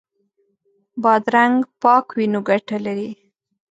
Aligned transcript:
بادرنګ 1.01 1.55
پاک 1.81 2.05
وي 2.15 2.25
نو 2.33 2.39
ګټه 2.49 2.77
لري. 2.85 3.09